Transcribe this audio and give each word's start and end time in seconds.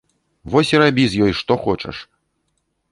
Вось 0.53 0.71
і 0.75 0.79
рабі 0.83 1.05
з 1.11 1.21
ёй, 1.27 1.37
што 1.43 1.59
хочаш! 1.67 2.03